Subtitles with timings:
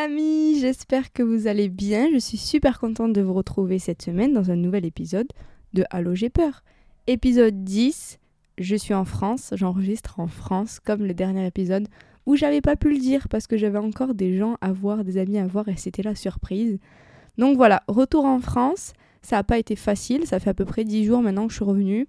[0.00, 2.08] Amis, j'espère que vous allez bien.
[2.10, 5.26] Je suis super contente de vous retrouver cette semaine dans un nouvel épisode
[5.74, 6.62] de Allô j'ai peur.
[7.06, 8.18] Épisode 10,
[8.56, 11.86] je suis en France, j'enregistre en France comme le dernier épisode
[12.24, 15.18] où j'avais pas pu le dire parce que j'avais encore des gens à voir, des
[15.18, 16.78] amis à voir et c'était la surprise.
[17.36, 20.84] Donc voilà, retour en France, ça n'a pas été facile, ça fait à peu près
[20.84, 22.08] 10 jours maintenant que je suis revenue.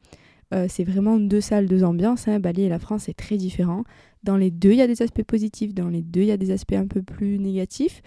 [0.54, 2.28] Euh, c'est vraiment deux salles, deux ambiances.
[2.28, 2.40] Hein.
[2.40, 3.84] Bali et la France, c'est très différent.
[4.24, 6.38] Dans les deux, il y a des aspects positifs, dans les deux, il y a
[6.38, 8.02] des aspects un peu plus négatifs.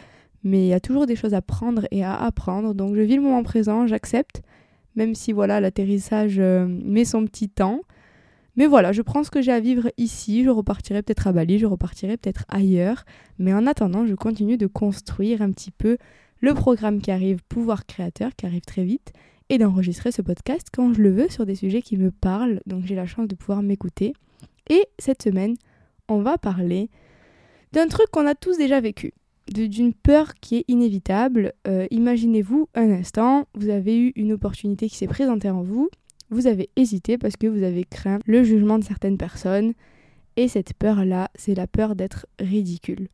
[0.44, 2.74] Mais il y a toujours des choses à prendre et à apprendre.
[2.74, 4.42] Donc je vis le moment présent, j'accepte.
[4.94, 7.80] Même si voilà, l'atterrissage euh, met son petit temps.
[8.56, 10.44] Mais voilà, je prends ce que j'ai à vivre ici.
[10.44, 13.04] Je repartirai peut-être à Bali, je repartirai peut-être ailleurs.
[13.38, 15.96] Mais en attendant, je continue de construire un petit peu
[16.40, 19.12] le programme qui arrive, Pouvoir Créateur, qui arrive très vite
[19.48, 22.60] et d'enregistrer ce podcast quand je le veux sur des sujets qui me parlent.
[22.66, 24.14] Donc j'ai la chance de pouvoir m'écouter.
[24.70, 25.56] Et cette semaine,
[26.08, 26.90] on va parler
[27.72, 29.12] d'un truc qu'on a tous déjà vécu,
[29.48, 31.52] d'une peur qui est inévitable.
[31.66, 35.90] Euh, Imaginez-vous un instant, vous avez eu une opportunité qui s'est présentée en vous,
[36.30, 39.74] vous avez hésité parce que vous avez craint le jugement de certaines personnes.
[40.36, 43.08] Et cette peur-là, c'est la peur d'être ridicule.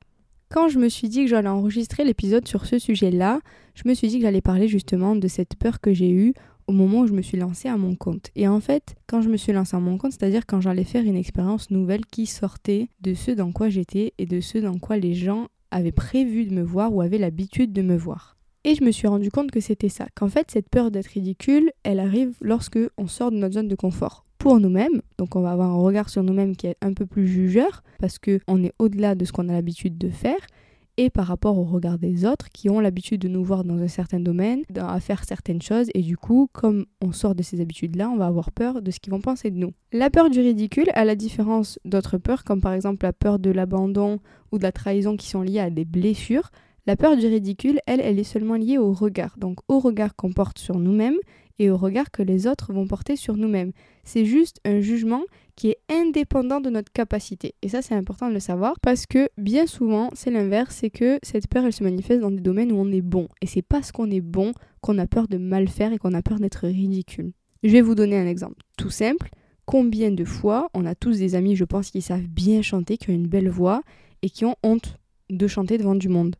[0.48, 3.40] Quand je me suis dit que j'allais enregistrer l'épisode sur ce sujet-là,
[3.74, 6.34] je me suis dit que j'allais parler justement de cette peur que j'ai eue
[6.70, 8.30] au moment où je me suis lancée à mon compte.
[8.36, 11.04] Et en fait, quand je me suis lancée à mon compte, c'est-à-dire quand j'allais faire
[11.04, 14.96] une expérience nouvelle qui sortait de ce dans quoi j'étais et de ce dans quoi
[14.96, 18.36] les gens avaient prévu de me voir ou avaient l'habitude de me voir.
[18.62, 21.72] Et je me suis rendu compte que c'était ça, qu'en fait cette peur d'être ridicule,
[21.82, 25.50] elle arrive lorsque on sort de notre zone de confort pour nous-mêmes, donc on va
[25.50, 28.72] avoir un regard sur nous-mêmes qui est un peu plus jugeur parce que on est
[28.78, 30.46] au-delà de ce qu'on a l'habitude de faire
[30.96, 33.88] et par rapport au regard des autres qui ont l'habitude de nous voir dans un
[33.88, 38.10] certain domaine, à faire certaines choses, et du coup, comme on sort de ces habitudes-là,
[38.10, 39.72] on va avoir peur de ce qu'ils vont penser de nous.
[39.92, 43.50] La peur du ridicule, à la différence d'autres peurs, comme par exemple la peur de
[43.50, 44.18] l'abandon
[44.52, 46.50] ou de la trahison qui sont liées à des blessures,
[46.86, 50.32] la peur du ridicule, elle, elle est seulement liée au regard, donc au regard qu'on
[50.32, 51.18] porte sur nous-mêmes
[51.60, 53.72] et au regard que les autres vont porter sur nous-mêmes.
[54.02, 55.22] C'est juste un jugement
[55.56, 57.54] qui est indépendant de notre capacité.
[57.60, 61.18] Et ça, c'est important de le savoir parce que bien souvent, c'est l'inverse, c'est que
[61.22, 63.28] cette peur, elle se manifeste dans des domaines où on est bon.
[63.42, 66.22] Et c'est parce qu'on est bon qu'on a peur de mal faire et qu'on a
[66.22, 67.32] peur d'être ridicule.
[67.62, 69.28] Je vais vous donner un exemple tout simple.
[69.66, 73.10] Combien de fois, on a tous des amis, je pense, qui savent bien chanter, qui
[73.10, 73.82] ont une belle voix
[74.22, 74.96] et qui ont honte
[75.28, 76.36] de chanter devant du monde?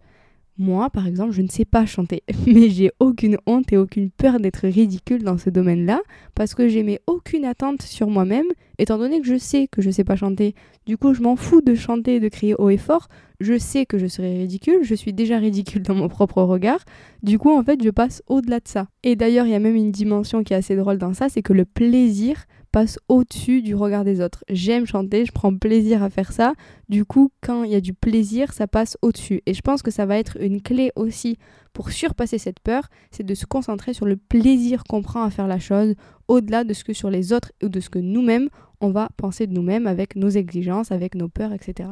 [0.62, 4.38] Moi, par exemple, je ne sais pas chanter, mais j'ai aucune honte et aucune peur
[4.38, 6.02] d'être ridicule dans ce domaine-là,
[6.34, 8.44] parce que j'ai mets aucune attente sur moi-même,
[8.76, 10.54] étant donné que je sais que je ne sais pas chanter.
[10.84, 13.08] Du coup, je m'en fous de chanter de crier haut et fort.
[13.40, 16.84] Je sais que je serai ridicule, je suis déjà ridicule dans mon propre regard.
[17.22, 18.88] Du coup, en fait, je passe au-delà de ça.
[19.02, 21.42] Et d'ailleurs, il y a même une dimension qui est assez drôle dans ça, c'est
[21.42, 24.44] que le plaisir passe au-dessus du regard des autres.
[24.48, 26.52] J'aime chanter, je prends plaisir à faire ça.
[26.88, 29.42] Du coup, quand il y a du plaisir, ça passe au-dessus.
[29.46, 31.38] Et je pense que ça va être une clé aussi
[31.72, 35.46] pour surpasser cette peur, c'est de se concentrer sur le plaisir qu'on prend à faire
[35.46, 35.94] la chose,
[36.28, 38.48] au-delà de ce que sur les autres ou de ce que nous-mêmes,
[38.80, 41.90] on va penser de nous-mêmes avec nos exigences, avec nos peurs, etc.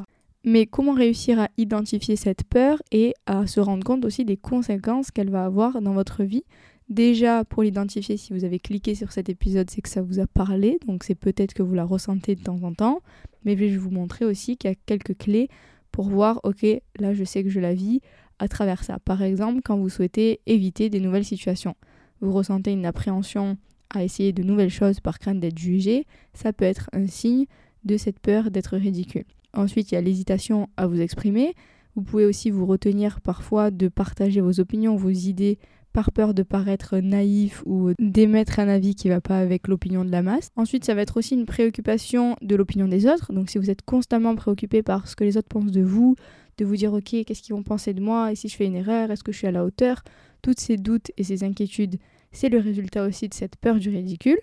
[0.50, 5.10] Mais comment réussir à identifier cette peur et à se rendre compte aussi des conséquences
[5.10, 6.44] qu'elle va avoir dans votre vie?
[6.88, 10.26] Déjà, pour l'identifier, si vous avez cliqué sur cet épisode, c'est que ça vous a
[10.26, 13.02] parlé, donc c'est peut-être que vous la ressentez de temps en temps.
[13.44, 15.50] Mais je vais vous montrer aussi qu'il y a quelques clés
[15.92, 16.64] pour voir, ok,
[16.98, 18.00] là je sais que je la vis
[18.38, 18.98] à travers ça.
[19.00, 21.76] Par exemple, quand vous souhaitez éviter des nouvelles situations,
[22.22, 23.58] vous ressentez une appréhension
[23.90, 27.44] à essayer de nouvelles choses par crainte d'être jugé, ça peut être un signe
[27.84, 29.24] de cette peur d'être ridicule.
[29.54, 31.54] Ensuite, il y a l'hésitation à vous exprimer.
[31.94, 35.58] Vous pouvez aussi vous retenir parfois de partager vos opinions, vos idées
[35.92, 40.10] par peur de paraître naïf ou d'émettre un avis qui va pas avec l'opinion de
[40.10, 40.50] la masse.
[40.54, 43.32] Ensuite, ça va être aussi une préoccupation de l'opinion des autres.
[43.32, 46.14] Donc si vous êtes constamment préoccupé par ce que les autres pensent de vous,
[46.58, 48.32] de vous dire OK, qu'est-ce qu'ils vont penser de moi?
[48.32, 50.02] Et si je fais une erreur, est-ce que je suis à la hauteur?
[50.42, 51.96] Toutes ces doutes et ces inquiétudes,
[52.32, 54.38] c'est le résultat aussi de cette peur du ridicule.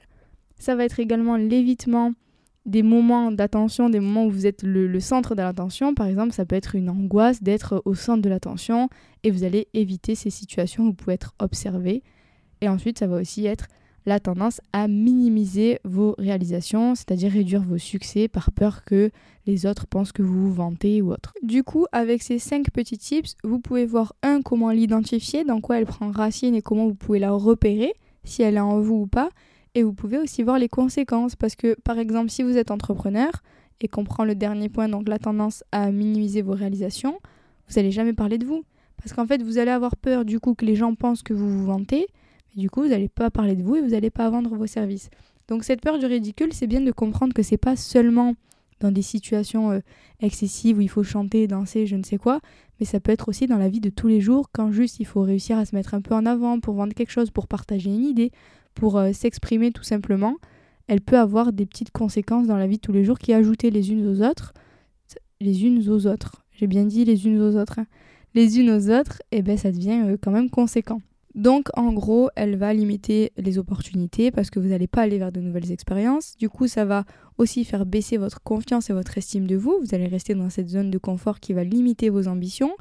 [0.57, 2.13] Ça va être également l'évitement
[2.65, 5.93] des moments d'attention, des moments où vous êtes le, centre de l'attention.
[5.93, 8.89] Par exemple, ça peut être une angoisse d'être au centre de l'attention
[9.23, 12.03] et vous allez éviter ces situations où vous pouvez être observé.
[12.61, 13.67] Et ensuite, ça va aussi être
[14.05, 19.09] la tendance à minimiser vos réalisations, c'est-à-dire réduire vos succès par peur que
[19.47, 21.33] les autres pensent que vous vous vantez ou autre.
[21.41, 25.79] Du coup, avec ces cinq petits tips, vous pouvez voir un comment l'identifier, dans quoi
[25.79, 29.07] elle prend racine et comment vous pouvez la repérer, si elle est en vous ou
[29.07, 29.29] pas,
[29.75, 33.29] et vous pouvez aussi voir les conséquences parce que par exemple si vous êtes entrepreneur
[33.81, 37.19] et qu'on prend le dernier point, donc la tendance à minimiser vos réalisations,
[37.67, 38.63] vous n'allez jamais parler de vous.
[38.97, 41.49] Parce qu'en fait, vous allez avoir peur du coup que les gens pensent que vous
[41.49, 42.07] vous vantez,
[42.55, 44.67] mais du coup, vous n'allez pas parler de vous et vous n'allez pas vendre vos
[44.67, 45.09] services.
[45.47, 48.35] Donc cette peur du ridicule, c'est bien de comprendre que c'est pas seulement
[48.79, 49.79] dans des situations euh,
[50.19, 52.41] excessives où il faut chanter, danser, je ne sais quoi,
[52.79, 55.05] mais ça peut être aussi dans la vie de tous les jours quand juste il
[55.05, 57.89] faut réussir à se mettre un peu en avant pour vendre quelque chose, pour partager
[57.89, 58.31] une idée,
[58.73, 60.35] pour euh, s'exprimer tout simplement,
[60.87, 63.71] elle peut avoir des petites conséquences dans la vie de tous les jours qui ajoutées
[63.71, 64.53] les unes aux autres,
[65.39, 67.87] les unes aux autres, j'ai bien dit les unes aux autres, hein.
[68.33, 71.01] les unes aux autres, et eh ben ça devient euh, quand même conséquent.
[71.35, 75.33] Donc en gros, elle va limiter les opportunités parce que vous n'allez pas aller vers
[75.33, 76.37] de nouvelles expériences.
[76.37, 77.03] Du coup, ça va
[77.37, 79.77] aussi faire baisser votre confiance et votre estime de vous.
[79.81, 82.71] Vous allez rester dans cette zone de confort qui va limiter vos ambitions.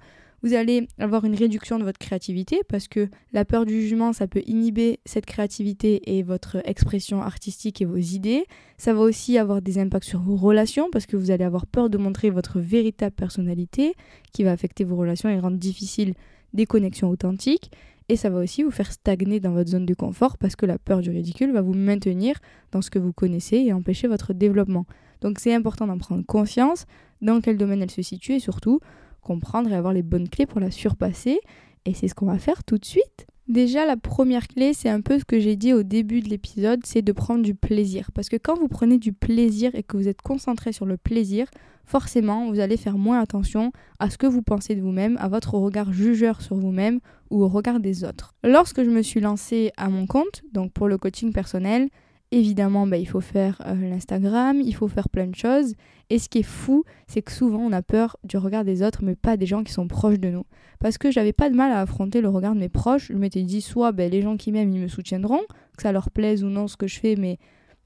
[0.44, 4.28] Vous allez avoir une réduction de votre créativité parce que la peur du jugement, ça
[4.28, 8.44] peut inhiber cette créativité et votre expression artistique et vos idées.
[8.78, 11.90] Ça va aussi avoir des impacts sur vos relations parce que vous allez avoir peur
[11.90, 13.94] de montrer votre véritable personnalité
[14.32, 16.14] qui va affecter vos relations et rendre difficile
[16.52, 17.70] des connexions authentiques.
[18.08, 20.78] Et ça va aussi vous faire stagner dans votre zone de confort parce que la
[20.78, 22.36] peur du ridicule va vous maintenir
[22.70, 24.84] dans ce que vous connaissez et empêcher votre développement.
[25.22, 26.84] Donc c'est important d'en prendre conscience,
[27.22, 28.80] dans quel domaine elle se situe et surtout
[29.22, 31.40] comprendre et avoir les bonnes clés pour la surpasser.
[31.86, 33.26] Et c'est ce qu'on va faire tout de suite.
[33.46, 36.80] Déjà, la première clé, c'est un peu ce que j'ai dit au début de l'épisode,
[36.84, 38.10] c'est de prendre du plaisir.
[38.12, 41.46] Parce que quand vous prenez du plaisir et que vous êtes concentré sur le plaisir,
[41.84, 45.54] forcément, vous allez faire moins attention à ce que vous pensez de vous-même, à votre
[45.54, 47.00] regard jugeur sur vous-même
[47.42, 48.34] au regard des autres.
[48.42, 51.88] Lorsque je me suis lancée à mon compte, donc pour le coaching personnel,
[52.36, 55.74] Évidemment, bah, il faut faire euh, l'Instagram, il faut faire plein de choses.
[56.10, 59.04] Et ce qui est fou, c'est que souvent on a peur du regard des autres,
[59.04, 60.44] mais pas des gens qui sont proches de nous.
[60.80, 63.06] Parce que j'avais pas de mal à affronter le regard de mes proches.
[63.12, 65.42] Je m'étais dit, soit bah, les gens qui m'aiment, ils me soutiendront,
[65.76, 67.38] que ça leur plaise ou non ce que je fais, mais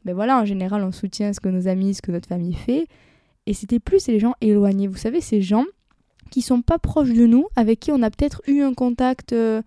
[0.06, 2.86] ben voilà, en général, on soutient ce que nos amis, ce que notre famille fait.
[3.44, 4.86] Et c'était plus les gens éloignés.
[4.86, 5.66] Vous savez, ces gens
[6.28, 9.32] qui sont pas proches de nous, avec qui on a peut-être eu un contact.
[9.32, 9.62] Euh,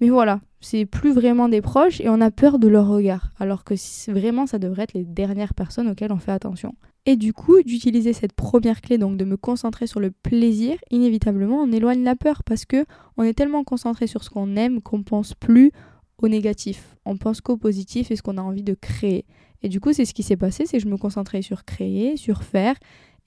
[0.00, 3.30] mais voilà, c'est plus vraiment des proches et on a peur de leur regard.
[3.38, 3.74] Alors que
[4.10, 6.74] vraiment, ça devrait être les dernières personnes auxquelles on fait attention.
[7.04, 11.56] Et du coup, d'utiliser cette première clé, donc de me concentrer sur le plaisir, inévitablement,
[11.56, 12.84] on éloigne la peur parce que
[13.16, 15.72] on est tellement concentré sur ce qu'on aime qu'on pense plus
[16.18, 16.96] au négatif.
[17.04, 19.24] On pense qu'au positif et ce qu'on a envie de créer.
[19.62, 22.16] Et du coup, c'est ce qui s'est passé, c'est que je me concentrais sur créer,
[22.16, 22.76] sur faire,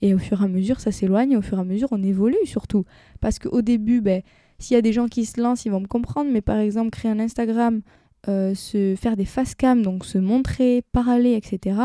[0.02, 2.36] et au fur et à mesure, ça s'éloigne, au fur et à mesure, on évolue
[2.44, 2.84] surtout.
[3.20, 4.22] Parce qu'au début, ben,
[4.58, 6.90] s'il y a des gens qui se lancent, ils vont me comprendre, mais par exemple,
[6.90, 7.80] créer un Instagram,
[8.28, 11.78] euh, se faire des face cam, donc se montrer, parler, etc.,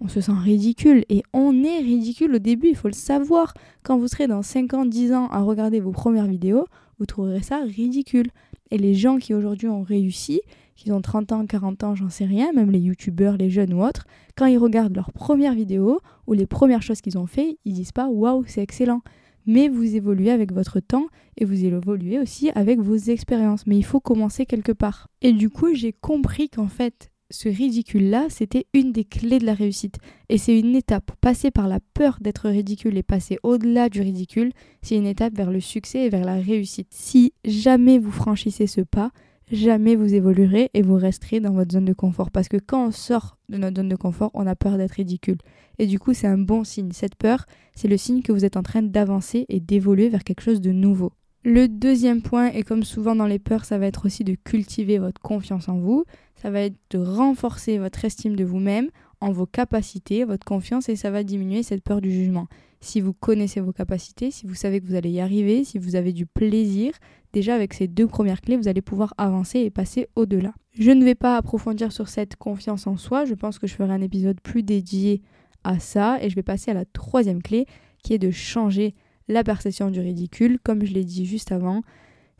[0.00, 1.04] on se sent ridicule.
[1.08, 3.52] Et on est ridicule au début, il faut le savoir.
[3.82, 6.66] Quand vous serez dans 5 ans, 10 ans à regarder vos premières vidéos,
[6.98, 8.28] vous trouverez ça ridicule.
[8.70, 10.40] Et les gens qui aujourd'hui ont réussi,
[10.74, 13.84] qui ont 30 ans, 40 ans, j'en sais rien, même les youtubeurs, les jeunes ou
[13.84, 14.06] autres,
[14.40, 17.92] quand ils regardent leurs premières vidéos ou les premières choses qu'ils ont fait, ils disent
[17.92, 19.02] pas waouh, c'est excellent
[19.46, 21.06] mais vous évoluez avec votre temps
[21.36, 23.66] et vous évoluez aussi avec vos expériences.
[23.66, 25.08] Mais il faut commencer quelque part.
[25.22, 29.54] Et du coup, j'ai compris qu'en fait, ce ridicule-là, c'était une des clés de la
[29.54, 29.96] réussite.
[30.28, 31.10] Et c'est une étape.
[31.20, 35.50] Passer par la peur d'être ridicule et passer au-delà du ridicule, c'est une étape vers
[35.50, 36.88] le succès et vers la réussite.
[36.90, 39.10] Si jamais vous franchissez ce pas,
[39.50, 42.30] jamais vous évoluerez et vous resterez dans votre zone de confort.
[42.30, 45.38] Parce que quand on sort de notre zone de confort, on a peur d'être ridicule.
[45.78, 46.92] Et du coup, c'est un bon signe.
[46.92, 50.42] Cette peur, c'est le signe que vous êtes en train d'avancer et d'évoluer vers quelque
[50.42, 51.12] chose de nouveau.
[51.42, 54.98] Le deuxième point, et comme souvent dans les peurs, ça va être aussi de cultiver
[54.98, 56.04] votre confiance en vous.
[56.36, 58.90] Ça va être de renforcer votre estime de vous-même,
[59.22, 62.46] en vos capacités, votre confiance, et ça va diminuer cette peur du jugement.
[62.82, 65.96] Si vous connaissez vos capacités, si vous savez que vous allez y arriver, si vous
[65.96, 66.92] avez du plaisir,
[67.32, 70.52] déjà avec ces deux premières clés, vous allez pouvoir avancer et passer au-delà.
[70.72, 73.92] Je ne vais pas approfondir sur cette confiance en soi, je pense que je ferai
[73.92, 75.22] un épisode plus dédié
[75.64, 77.66] à ça, et je vais passer à la troisième clé,
[78.02, 78.94] qui est de changer
[79.28, 81.82] la perception du ridicule, comme je l'ai dit juste avant,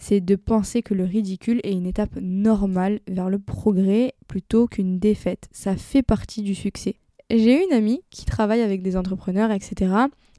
[0.01, 4.99] c'est de penser que le ridicule est une étape normale vers le progrès plutôt qu'une
[4.99, 5.49] défaite.
[5.53, 6.97] Ça fait partie du succès.
[7.29, 9.93] J'ai une amie qui travaille avec des entrepreneurs, etc.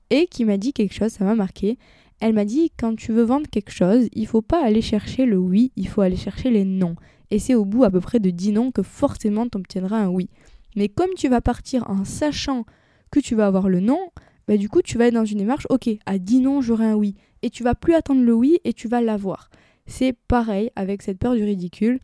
[0.10, 1.77] et qui m'a dit quelque chose, ça m'a marqué.
[2.22, 5.38] Elle m'a dit quand tu veux vendre quelque chose, il faut pas aller chercher le
[5.38, 6.96] oui, il faut aller chercher les non.
[7.32, 10.08] Et c'est au bout à peu près de 10 non que forcément tu obtiendras un
[10.08, 10.30] oui.
[10.75, 12.66] Mais comme tu vas partir en sachant
[13.10, 14.12] que tu vas avoir le non,
[14.48, 16.96] bah du coup tu vas être dans une démarche, ok, à 10 non j'aurai un
[16.96, 17.16] oui.
[17.42, 19.50] Et tu vas plus attendre le oui et tu vas l'avoir.
[19.88, 22.00] C'est pareil avec cette peur du ridicule,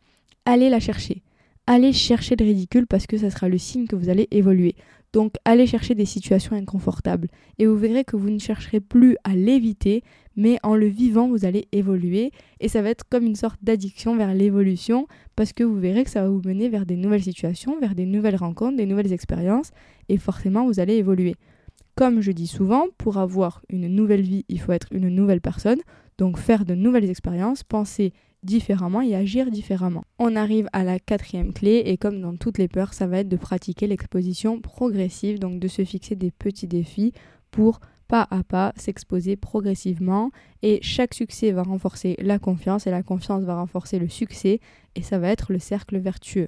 [0.46, 1.22] allez la chercher.
[1.68, 4.74] Allez chercher le ridicule parce que ça sera le signe que vous allez évoluer.
[5.18, 7.26] Donc allez chercher des situations inconfortables
[7.58, 10.04] et vous verrez que vous ne chercherez plus à l'éviter,
[10.36, 14.16] mais en le vivant, vous allez évoluer et ça va être comme une sorte d'addiction
[14.16, 17.80] vers l'évolution parce que vous verrez que ça va vous mener vers des nouvelles situations,
[17.80, 19.72] vers des nouvelles rencontres, des nouvelles expériences
[20.08, 21.34] et forcément vous allez évoluer.
[21.98, 25.80] Comme je dis souvent, pour avoir une nouvelle vie, il faut être une nouvelle personne,
[26.16, 28.12] donc faire de nouvelles expériences, penser
[28.44, 30.04] différemment et agir différemment.
[30.20, 33.28] On arrive à la quatrième clé et comme dans toutes les peurs, ça va être
[33.28, 37.14] de pratiquer l'exposition progressive, donc de se fixer des petits défis
[37.50, 40.30] pour pas à pas s'exposer progressivement
[40.62, 44.60] et chaque succès va renforcer la confiance et la confiance va renforcer le succès
[44.94, 46.46] et ça va être le cercle vertueux.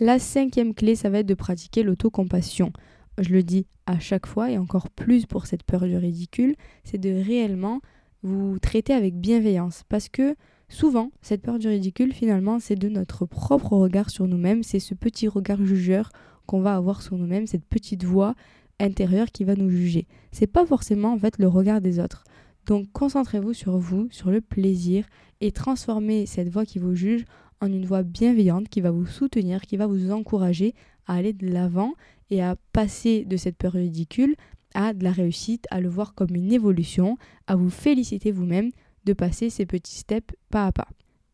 [0.00, 2.72] La cinquième clé, ça va être de pratiquer l'autocompassion.
[3.18, 6.98] Je le dis à chaque fois et encore plus pour cette peur du ridicule, c'est
[6.98, 7.80] de réellement
[8.22, 10.34] vous traiter avec bienveillance parce que
[10.70, 14.92] Souvent, cette peur du ridicule, finalement, c'est de notre propre regard sur nous-mêmes, c'est ce
[14.94, 16.12] petit regard jugeur
[16.46, 18.34] qu'on va avoir sur nous-mêmes, cette petite voix
[18.78, 20.06] intérieure qui va nous juger.
[20.30, 22.24] C'est pas forcément en le regard des autres.
[22.66, 25.06] Donc concentrez-vous sur vous, sur le plaisir
[25.40, 27.24] et transformez cette voix qui vous juge
[27.62, 30.74] en une voix bienveillante qui va vous soutenir, qui va vous encourager
[31.06, 31.94] à aller de l'avant
[32.30, 34.36] et à passer de cette peur ridicule
[34.74, 37.16] à de la réussite, à le voir comme une évolution,
[37.46, 38.70] à vous féliciter vous-même
[39.04, 40.88] de passer ces petits steps pas à pas.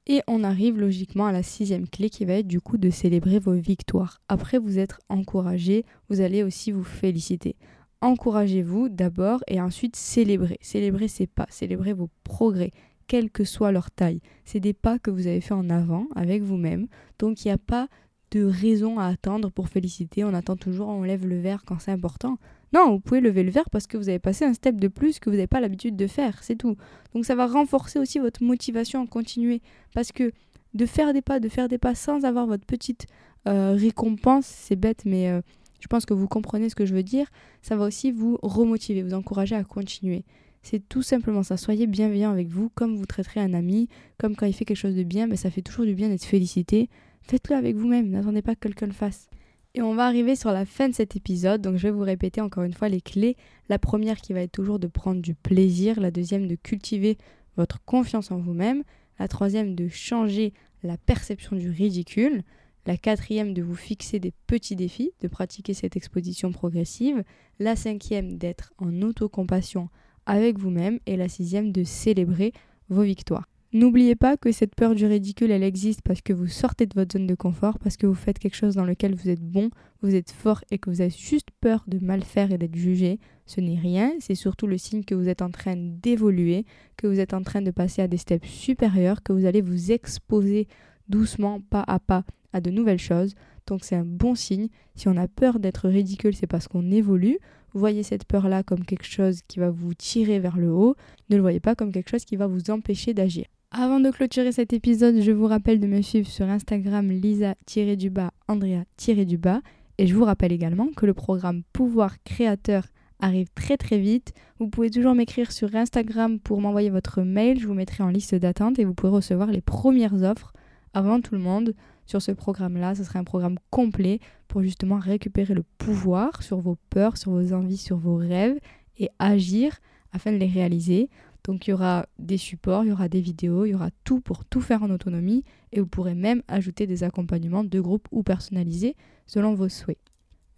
[0.07, 3.39] Et on arrive logiquement à la sixième clé qui va être du coup de célébrer
[3.39, 4.21] vos victoires.
[4.29, 7.57] Après vous être encouragé, vous allez aussi vous féliciter.
[8.03, 10.59] Encouragez-vous d'abord et ensuite célébrez.
[10.61, 12.71] Célébrez ces pas, célébrez vos progrès,
[13.07, 14.21] quelle que soit leur taille.
[14.45, 16.87] C'est des pas que vous avez fait en avant avec vous-même.
[17.19, 17.89] Donc il n'y a pas
[18.35, 20.25] de raison à attendre pour féliciter.
[20.25, 22.39] On attend toujours, on lève le verre quand c'est important.
[22.73, 25.21] Non, vous pouvez lever le verre parce que vous avez passé un step de plus
[25.21, 26.77] que vous n'avez pas l'habitude de faire, c'est tout.
[27.15, 29.63] Donc ça va renforcer aussi votre motivation à continuer.
[29.95, 30.33] Parce que
[30.75, 33.07] de faire des pas, de faire des pas sans avoir votre petite
[33.47, 35.41] euh, récompense, c'est bête, mais euh,
[35.79, 37.29] je pense que vous comprenez ce que je veux dire,
[37.63, 40.25] ça va aussi vous remotiver, vous encourager à continuer.
[40.63, 41.57] C'est tout simplement ça.
[41.57, 43.89] Soyez bienveillant avec vous, comme vous traiterez un ami,
[44.19, 46.25] comme quand il fait quelque chose de bien, mais ça fait toujours du bien d'être
[46.25, 46.89] félicité.
[47.27, 49.31] Faites-le avec vous-même, n'attendez pas que quelqu'un le fasse.
[49.75, 52.43] Et on va arriver sur la fin de cet épisode, donc je vais vous répéter
[52.43, 53.37] encore une fois les clés.
[53.71, 57.17] La première qui va être toujours de prendre du plaisir, la deuxième de cultiver
[57.57, 58.85] votre confiance en vous-même,
[59.19, 60.53] la troisième de changer
[60.83, 62.43] la perception du ridicule,
[62.87, 67.25] la quatrième de vous fixer des petits défis, de pratiquer cette exposition progressive,
[67.59, 69.89] la cinquième d'être en autocompassion
[70.27, 72.53] avec vous-même et la sixième de célébrer
[72.91, 73.49] vos victoires.
[73.75, 77.19] N'oubliez pas que cette peur du ridicule, elle existe parce que vous sortez de votre
[77.19, 80.15] zone de confort, parce que vous faites quelque chose dans lequel vous êtes bon, vous
[80.15, 83.19] êtes fort et que vous avez juste peur de mal faire et d'être jugé.
[83.47, 86.67] Ce n'est rien, c'est surtout le signe que vous êtes en train d'évoluer,
[86.97, 89.91] que vous êtes en train de passer à des steps supérieurs, que vous allez vous
[89.91, 90.69] exposer
[91.09, 93.35] doucement, pas à pas, à de nouvelles choses.
[93.67, 94.69] Donc c'est un bon signe.
[94.95, 97.41] Si on a peur d'être ridicule, c'est parce qu'on évolue.
[97.73, 100.95] Voyez cette peur-là comme quelque chose qui va vous tirer vers le haut.
[101.29, 103.47] Ne le voyez pas comme quelque chose qui va vous empêcher d'agir.
[103.77, 109.63] Avant de clôturer cet épisode, je vous rappelle de me suivre sur Instagram lisa-du-bas, andrea-du-bas.
[109.99, 112.85] Et je vous rappelle également que le programme Pouvoir Créateur
[113.19, 114.33] arrive très très vite.
[114.61, 117.59] Vous pouvez toujours m'écrire sur Instagram pour m'envoyer votre mail.
[117.59, 120.53] Je vous mettrai en liste d'attente et vous pourrez recevoir les premières offres
[120.93, 121.75] avant tout le monde
[122.07, 122.95] sur ce programme-là.
[122.95, 127.53] Ce sera un programme complet pour justement récupérer le pouvoir sur vos peurs, sur vos
[127.53, 128.61] envies, sur vos rêves
[128.99, 129.81] et agir
[130.13, 131.11] afin de les réaliser.
[131.45, 134.21] Donc il y aura des supports, il y aura des vidéos, il y aura tout
[134.21, 138.23] pour tout faire en autonomie et vous pourrez même ajouter des accompagnements de groupe ou
[138.23, 138.97] personnalisés
[139.27, 139.99] selon vos souhaits.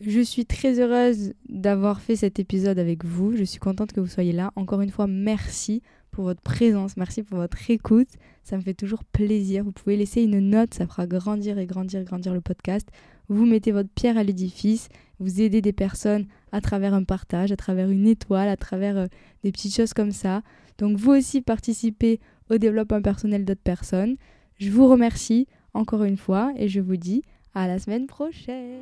[0.00, 3.34] Je suis très heureuse d'avoir fait cet épisode avec vous.
[3.34, 4.52] Je suis contente que vous soyez là.
[4.54, 8.08] Encore une fois, merci pour votre présence, merci pour votre écoute.
[8.44, 9.64] Ça me fait toujours plaisir.
[9.64, 12.86] Vous pouvez laisser une note, ça fera grandir et grandir et grandir le podcast.
[13.28, 17.56] Vous mettez votre pierre à l'édifice, vous aidez des personnes à travers un partage, à
[17.56, 19.06] travers une étoile, à travers euh,
[19.42, 20.42] des petites choses comme ça.
[20.78, 22.20] Donc vous aussi participez
[22.50, 24.16] au développement personnel d'autres personnes.
[24.58, 27.22] Je vous remercie encore une fois et je vous dis
[27.54, 28.80] à la semaine prochaine.